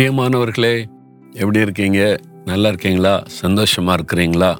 [0.00, 0.84] பிரியமானவர்களே
[1.32, 2.16] எப்படி இருக்கீங்க?
[2.44, 3.22] நல்லா இருக்கீங்களா?
[3.42, 4.56] சந்தோஷமா இருக்கிறீங்களா?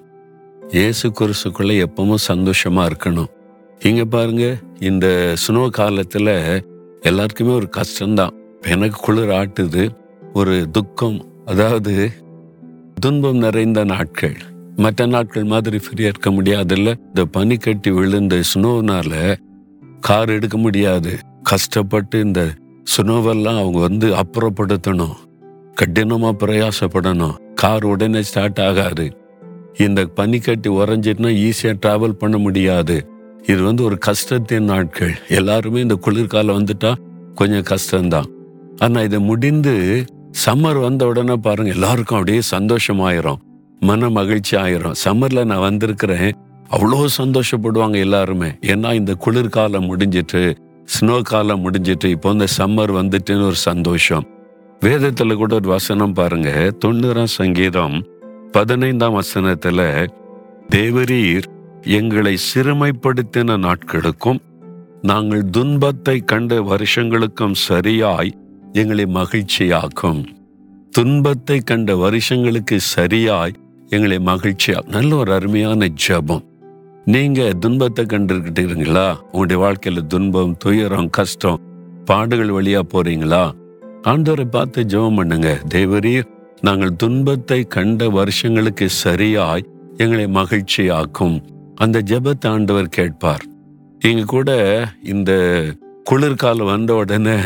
[0.68, 3.26] இயேசு குருசுக்குள்ள எப்பவும் சந்தோஷமா இருக்கணும்.
[3.86, 6.60] இங்க பாருங்க இந்த சுனோ காலத்துல
[7.00, 8.30] எல்லாருக்குமே ஒரு கஷ்டம்தான்.
[8.60, 9.88] எனக்கு குளிர் ஆட்டுது
[10.32, 12.10] ஒரு துக்கம் அதாவது
[13.00, 14.36] துன்பம் நிறைந்த நாட்கள்.
[14.76, 16.94] மற்ற நாட்கள் மாதிரி ஃப்ரீயா இருக்க முடியாதுல்ல?
[17.06, 19.36] இந்த பனி கட்டி விழுந்த ஸ்னோனால
[20.00, 21.18] கார் எடுக்க முடியாது.
[21.42, 22.54] கஷ்டப்பட்டு இந்த
[22.96, 25.14] சுனோவெல்லாம் அவங்க வந்து அப்புறப்படுத்தணும்.
[25.82, 27.36] கடினமா பிரயாசப்படணும்.
[27.54, 29.16] கார் உடனே ஸ்டார்ட் ஆகாது.
[29.76, 33.08] இந்த பனிக்கட்டி உறைஞ்சிட்டுனா ஈஸியா டிராவல் பண்ண முடியாது.
[33.46, 35.14] இது வந்து ஒரு கஷ்டத்தின் நாட்கள்.
[35.28, 36.94] எல்லாருமே இந்த குளிர்காலம் வந்துட்டா
[37.34, 38.28] கொஞ்சம் கஷ்டம்தான்.
[38.78, 40.04] ஆனா இது முடிந்து
[40.46, 43.40] சம்மர் வந்த உடனே பாருங்க எல்லாருக்கும் அப்படியே சந்தோஷம் ஆயிரும்
[43.80, 44.94] மன மகிழ்ச்சி ஆயிரும்.
[45.04, 46.32] சம்மர்ல நான் வந்திருக்கிறேன்.
[46.70, 48.46] அவ்வளோ சந்தோஷப்படுவாங்க எல்லாருமே.
[48.46, 50.54] ஏன்னா இந்த குளிர்காலம் முடிஞ்சிட்டு
[51.00, 54.26] ஸ்னோ காலம் முடிஞ்சிட்டு இப்போ இந்த சம்மர் வந்துட்டுன்னு ஒரு சந்தோஷம்.
[54.84, 56.72] வேதத்துல கூட ஒரு வசனம் பாருங்க.
[56.84, 57.96] தொண்ணூறாம் சங்கீதம்
[58.52, 60.08] பதினைந்தாம் வசனத்துல
[60.68, 61.44] தேவரீர்
[61.82, 64.40] எங்களை சிறுமைப்படுத்தின நாட்களுக்கும்
[65.02, 68.32] நாங்கள் துன்பத்தை கண்ட வருஷங்களுக்கும் சரியாய்
[68.72, 70.24] எங்களை மகிழ்ச்சியாக்கும்.
[70.90, 73.52] துன்பத்தை கண்ட வருஷங்களுக்கு சரியாய்
[73.88, 76.44] எங்களை மகிழ்ச்சியா நல்ல ஒரு அருமையான ஜபம்.
[77.04, 81.60] நீங்க துன்பத்தை கண்டுக்கிட்டீங்களா உங்களுடைய வாழ்க்கையில துன்பம் துயரம் கஷ்டம்
[82.04, 83.44] பாடுகள் வழியா போறீங்களா?
[84.02, 85.60] ஆண்டவரை பார்த்து ஜெபம் பண்ணுங்க.
[85.74, 86.28] தேவரீர்
[86.60, 89.64] நாங்கள் துன்பத்தை கண்ட வருஷங்களுக்கு சரியாய்
[89.96, 91.42] எங்களை மகிழ்ச்சியாக்கும்.
[91.74, 93.42] அந்த ஜெபத்தை ஆண்டவர் கேட்பார்.
[93.98, 94.50] இங்க கூட
[95.02, 95.32] இந்த
[96.04, 97.36] குளிர்காலம் வந்த உடனே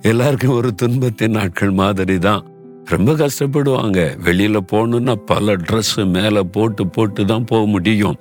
[0.00, 2.44] எல்லாருக்கும் ஒரு துன்பத்தின் நாட்கள் மாதிரி தான்.
[2.84, 4.00] ரொம்ப கஷ்டப்படுவாங்க.
[4.24, 8.18] வெளியில போகணும்னா பல ட்ரெஸ் மேல போட்டு போட்டு தான் போக முடியும்.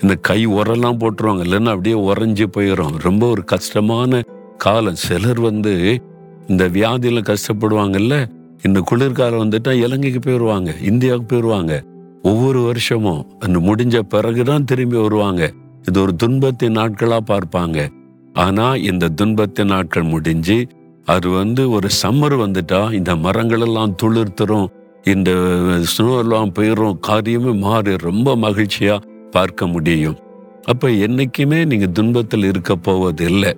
[0.00, 1.44] இந்த கை உரெல்லாம் போட்டுருவாங்க.
[1.46, 4.22] இல்லைன்னா அப்படியே உறைஞ்சி போயிடும் ரொம்ப ஒரு கஷ்டமான
[4.56, 4.94] காலம்.
[4.94, 6.02] சிலர் வந்து
[6.48, 8.16] இந்த வியாதியில கஷ்டப்படுவாங்கல்ல
[8.66, 11.74] இந்த குளிர்காலம் வந்துட்டா இலங்கைக்கு போயிடுவாங்க இந்தியாவுக்கு போயிடுவாங்க
[12.22, 15.42] ஒவ்வொரு வருஷமும் அந்த முடிஞ்ச பிறகுதான் திரும்பி வருவாங்க.
[15.88, 17.78] இது ஒரு துன்பத்தின் நாட்களா பார்ப்பாங்க.
[18.34, 20.56] ஆனா இந்த துன்பத்தின் நாட்கள் முடிஞ்சு
[21.04, 24.66] அது வந்து ஒரு சம்மர் வந்துட்டா இந்த மரங்கள் எல்லாம் துளிர்த்துரும்
[25.04, 25.30] இந்த
[25.92, 28.96] ஸ்னோ எல்லாம் போயிடும் காரியமே மாறி ரொம்ப மகிழ்ச்சியா
[29.30, 30.16] பார்க்க முடியும்.
[30.64, 33.52] அப்ப என்னைக்குமே நீங்க துன்பத்தில் இருக்க போவது இல்லை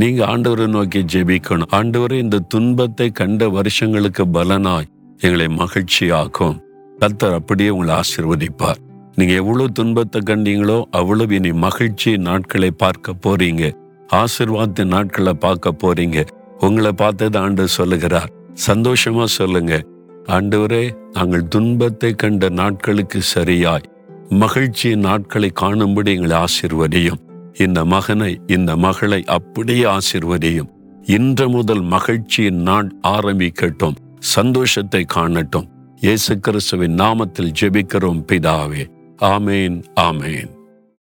[0.00, 1.70] நீங்க ஆண்டவரை நோக்கி ஜெபிக்கணும்.
[1.72, 4.88] ஆண்டவரை இந்த துன்பத்தை கண்ட வருஷங்களுக்கு பலனாய்
[5.20, 6.56] எங்களை மகிழ்ச்சியாக்கும்.
[7.00, 8.76] கத்தர் அப்படியே உங்களை ஆசிர்வதிப்பார்.
[9.14, 13.72] நீங்க எவ்வளவு துன்பத்தை கண்டீங்களோ அவ்வளவு இனி மகிழ்ச்சி நாட்களை பார்க்க போறீங்க.
[14.12, 16.26] ஆசிர்வாத நாட்களை பார்க்க போறீங்க.
[16.58, 18.30] உங்களை பார்த்தது ஆண்டு சொல்லுகிறார்.
[18.66, 19.82] சந்தோஷமா சொல்லுங்க.
[20.26, 23.88] ஆண்டவரே நாங்கள் துன்பத்தை கண்ட நாட்களுக்கு சரியாய்
[24.28, 27.20] மகிழ்ச்சி நாட்களை காணும்படி எங்களை ஆசிர்வதியும்.
[27.58, 30.68] இந்த மகனை இந்த மகளை அப்படியே ஆசிர்வதியும்.
[31.02, 35.68] இன்று முதல் மகிழ்ச்சியின் நாள் ஆரம்பிக்கட்டும் சந்தோஷத்தை காணட்டும்.
[35.96, 38.86] இயேசு கிறிஸ்துவின் நாமத்தில் ஜெபிக்கிறோம் பிதாவே.
[39.22, 40.55] ஆமேன் ஆமேன்.